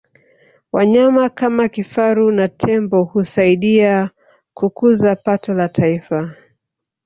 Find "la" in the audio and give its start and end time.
5.53-5.69